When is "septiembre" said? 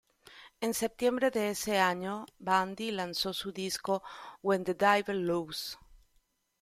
0.73-1.29